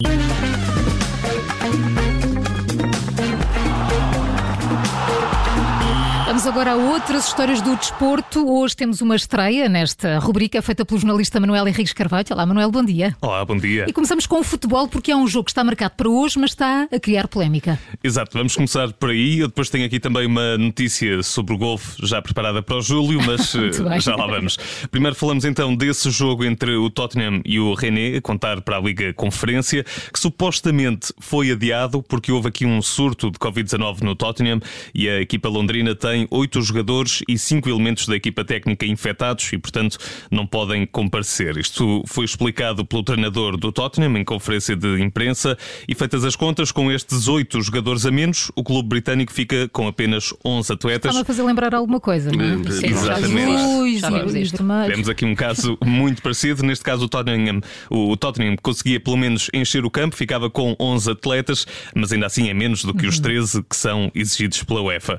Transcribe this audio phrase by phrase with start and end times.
[0.00, 0.77] Vamos
[6.48, 8.50] agora a outras histórias do desporto.
[8.50, 12.26] Hoje temos uma estreia nesta rubrica feita pelo jornalista Manuel Henriques Carvalho.
[12.30, 13.16] Olá, Manuel, bom dia.
[13.20, 13.86] Olá, bom dia.
[13.88, 16.50] E começamos com o futebol, porque é um jogo que está marcado para hoje, mas
[16.50, 17.78] está a criar polémica.
[18.02, 19.38] Exato, vamos começar por aí.
[19.38, 23.20] Eu depois tenho aqui também uma notícia sobre o golfe já preparada para o Júlio,
[23.24, 24.58] mas eh, já lá vamos.
[24.90, 28.80] Primeiro falamos então desse jogo entre o Tottenham e o René, a contar para a
[28.80, 34.60] Liga Conferência, que supostamente foi adiado porque houve aqui um surto de Covid-19 no Tottenham
[34.94, 39.52] e a equipa londrina tem tem oito jogadores e cinco elementos da equipa técnica infectados
[39.52, 39.98] e, portanto,
[40.30, 41.56] não podem comparecer.
[41.56, 45.56] Isto foi explicado pelo treinador do Tottenham em conferência de imprensa
[45.88, 49.86] e, feitas as contas, com estes oito jogadores a menos, o clube britânico fica com
[49.86, 51.10] apenas 11 atletas.
[51.10, 52.70] Estava a fazer lembrar alguma coisa, não é?
[52.70, 53.62] Sim, Exatamente.
[53.62, 54.30] Ui, claro.
[54.90, 56.62] Temos aqui um caso muito parecido.
[56.62, 61.10] Neste caso, o Tottenham, o Tottenham conseguia pelo menos encher o campo, ficava com 11
[61.10, 63.64] atletas, mas ainda assim é menos do que os 13 uhum.
[63.68, 65.18] que são exigidos pela UEFA.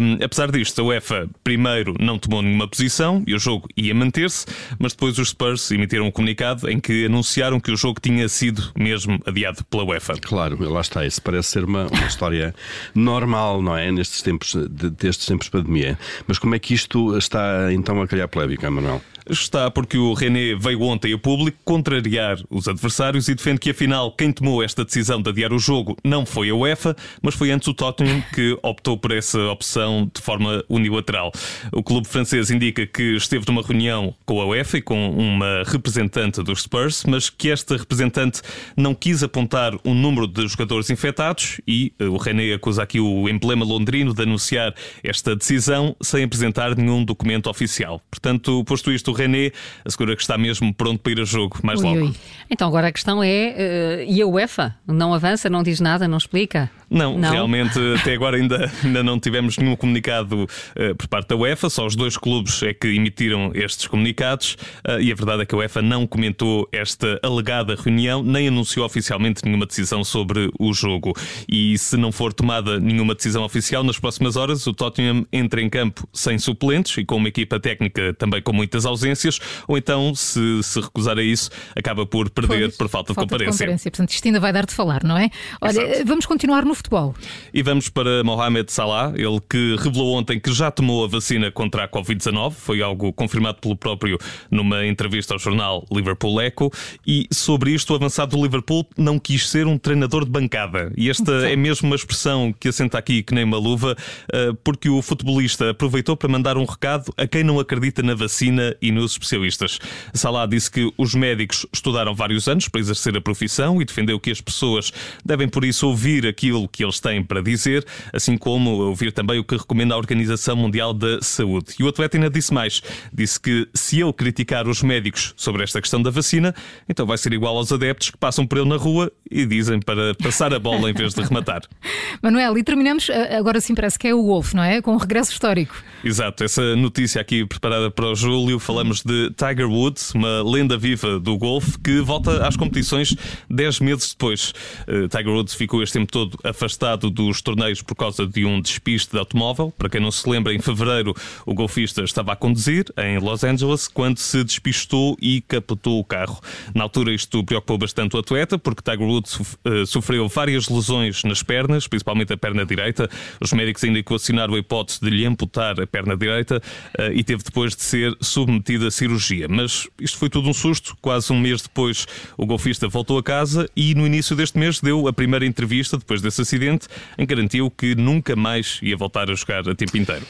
[0.00, 4.46] Um, Apesar disto, a UEFA primeiro não tomou nenhuma posição e o jogo ia manter-se,
[4.78, 8.72] mas depois os Spurs emitiram um comunicado em que anunciaram que o jogo tinha sido
[8.76, 10.14] mesmo adiado pela UEFA.
[10.20, 11.04] Claro, lá está.
[11.04, 12.54] Isso parece ser uma, uma história
[12.94, 13.90] normal, não é?
[13.90, 15.98] Nestes tempos, de, destes tempos de pandemia.
[16.26, 19.02] Mas como é que isto está então a criar polémica, Manuel?
[19.30, 24.12] Está porque o René veio ontem a público contrariar os adversários e defende que afinal
[24.12, 27.68] quem tomou esta decisão de adiar o jogo não foi a UEFA, mas foi antes
[27.68, 31.32] o Tottenham que optou por essa opção de forma unilateral.
[31.72, 36.42] O clube francês indica que esteve numa reunião com a UEFA e com uma representante
[36.42, 38.42] dos Spurs, mas que esta representante
[38.76, 43.28] não quis apontar o número de jogadores infectados e eh, o René acusa aqui o
[43.28, 48.00] emblema londrino de anunciar esta decisão sem apresentar nenhum documento oficial.
[48.10, 49.52] Portanto, posto isto, René
[49.84, 52.06] assegura que está mesmo pronto para ir a jogo mais ui, logo.
[52.06, 52.14] Ui.
[52.50, 54.74] Então agora a questão é: uh, e a UEFA?
[54.86, 56.70] Não avança, não diz nada, não explica?
[56.88, 57.30] Não, não?
[57.30, 61.84] realmente até agora ainda, ainda não tivemos nenhum comunicado uh, por parte da UEFA, só
[61.84, 64.56] os dois clubes é que emitiram estes comunicados
[64.86, 68.86] uh, e a verdade é que a UEFA não comentou esta alegada reunião, nem anunciou
[68.86, 71.12] oficialmente nenhuma decisão sobre o jogo.
[71.48, 75.68] E se não for tomada nenhuma decisão oficial, nas próximas horas o Tottenham entra em
[75.68, 80.14] campo sem suplentes e com uma equipa técnica também com muitas ausências ausências, ou então,
[80.14, 83.52] se se recusar a isso, acaba por perder pois, por falta, falta de comparência.
[83.52, 83.90] De comparência.
[83.90, 85.30] Portanto, isto ainda vai dar de falar, não é?
[85.60, 86.06] Olha, Exato.
[86.06, 87.14] vamos continuar no futebol.
[87.52, 91.84] E vamos para Mohamed Salah, ele que revelou ontem que já tomou a vacina contra
[91.84, 94.18] a Covid-19, foi algo confirmado pelo próprio
[94.50, 96.70] numa entrevista ao jornal Liverpool Echo,
[97.06, 100.92] e sobre isto o avançado do Liverpool não quis ser um treinador de bancada.
[100.96, 103.96] E esta é mesmo uma expressão que assenta aqui que nem uma luva,
[104.32, 108.74] eh, porque o futebolista aproveitou para mandar um recado a quem não acredita na vacina
[108.80, 109.78] e nos especialistas.
[110.12, 114.30] Salah disse que os médicos estudaram vários anos para exercer a profissão e defendeu que
[114.30, 114.92] as pessoas
[115.24, 119.44] devem, por isso, ouvir aquilo que eles têm para dizer, assim como ouvir também o
[119.44, 121.74] que recomenda a Organização Mundial da Saúde.
[121.78, 125.80] E o atleta ainda disse mais: disse que se ele criticar os médicos sobre esta
[125.80, 126.54] questão da vacina,
[126.88, 130.14] então vai ser igual aos adeptos que passam por ele na rua e dizem para
[130.14, 131.62] passar a bola em vez de rematar.
[132.22, 134.80] Manuel, e terminamos, eh, agora sim parece que é o Wolf, não é?
[134.80, 135.76] Com um regresso histórico.
[136.04, 141.18] Exato, essa notícia aqui preparada para o Júlio, falamos de Tiger Woods, uma lenda viva
[141.18, 143.16] do golfe, que volta às competições
[143.50, 144.52] 10 meses depois.
[144.86, 149.12] Uh, Tiger Woods ficou este tempo todo afastado dos torneios por causa de um despiste
[149.12, 149.72] de automóvel.
[149.76, 151.14] Para quem não se lembra, em fevereiro
[151.44, 156.40] o golfista estava a conduzir em Los Angeles quando se despistou e capotou o carro.
[156.74, 161.42] Na altura isto preocupou bastante o atleta, porque Tiger Woods uh, sofreu várias lesões nas
[161.42, 163.08] pernas, principalmente a perna direita.
[163.40, 166.62] Os médicos ainda equacionaram a hipótese de lhe amputar a perna direita
[166.98, 169.46] uh, e teve depois de ser submetido a cirurgia.
[169.48, 170.96] Mas isto foi tudo um susto.
[171.00, 172.06] Quase um mês depois,
[172.36, 176.20] o golfista voltou a casa e no início deste mês deu a primeira entrevista depois
[176.20, 176.88] desse acidente,
[177.18, 180.26] em que garantiu que nunca mais ia voltar a jogar a tempo inteiro.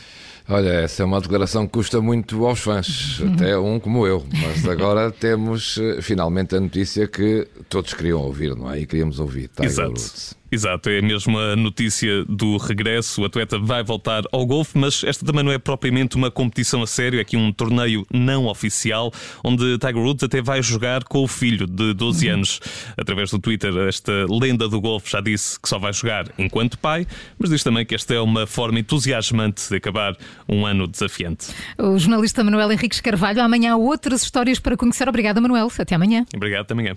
[0.49, 4.25] Olha, essa é uma declaração que custa muito aos fãs, até um como eu.
[4.33, 8.81] Mas agora temos eh, finalmente a notícia que todos queriam ouvir, não é?
[8.81, 9.49] E queríamos ouvir.
[9.49, 9.89] Tiger Exato.
[9.89, 10.37] Woods.
[10.51, 13.23] Exato, é mesmo a notícia do regresso.
[13.23, 16.87] O atleta vai voltar ao golfe, mas esta também não é propriamente uma competição a
[16.87, 19.13] sério, é aqui um torneio não oficial,
[19.43, 22.35] onde Tiger Woods até vai jogar com o filho de 12 uhum.
[22.35, 22.61] anos.
[22.97, 27.07] Através do Twitter, esta lenda do golfe já disse que só vai jogar enquanto pai,
[27.39, 30.17] mas diz também que esta é uma forma entusiasmante de acabar
[30.49, 31.49] um ano desafiante.
[31.79, 35.09] O jornalista Manuel Henriques Carvalho, amanhã há outras histórias para conhecer.
[35.09, 35.71] Obrigada, Manuel.
[35.79, 36.25] Até amanhã.
[36.35, 36.97] Obrigado, até amanhã.